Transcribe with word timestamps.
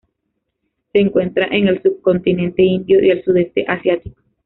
Se 0.91 0.99
encuentra 0.99 1.45
en 1.55 1.67
el 1.67 1.79
subcontinente 1.83 2.63
indio 2.63 3.03
y 3.03 3.11
el 3.11 3.23
sudeste 3.23 3.65
asiático. 3.67 4.15